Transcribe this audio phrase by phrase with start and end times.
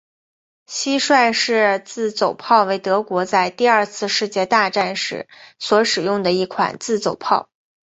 [0.67, 5.27] 蟋蟀式自走炮为德国在第二次世界大战时
[5.59, 7.51] 所使用的一款自走炮。